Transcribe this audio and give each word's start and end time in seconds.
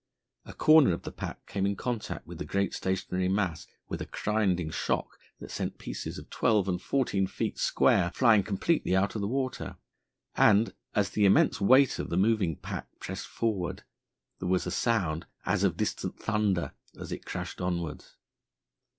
A 0.45 0.53
corner 0.55 0.93
of 0.95 1.03
the 1.03 1.11
pack 1.11 1.45
came 1.45 1.63
in 1.67 1.75
contact 1.75 2.25
with 2.25 2.39
the 2.39 2.43
great 2.43 2.73
stationary 2.73 3.27
mass 3.29 3.67
with 3.87 4.01
a 4.01 4.07
grinding 4.07 4.71
shock 4.71 5.19
that 5.39 5.51
sent 5.51 5.77
pieces 5.77 6.17
of 6.17 6.27
twelve 6.31 6.67
and 6.67 6.81
fourteen 6.81 7.27
feet 7.27 7.59
square 7.59 8.09
flying 8.15 8.41
completely 8.41 8.95
out 8.95 9.13
of 9.13 9.21
the 9.21 9.27
water, 9.27 9.77
and, 10.33 10.73
as 10.95 11.11
the 11.11 11.25
immense 11.25 11.61
weight 11.61 11.99
of 11.99 12.09
the 12.09 12.17
moving 12.17 12.55
pack 12.55 12.87
pressed 12.99 13.27
forward, 13.27 13.83
there 14.39 14.49
was 14.49 14.65
a 14.65 14.71
sound 14.71 15.27
as 15.45 15.63
of 15.63 15.77
distant 15.77 16.17
thunder 16.17 16.71
as 16.99 17.11
it 17.11 17.23
crushed 17.23 17.61
onwards. 17.61 18.17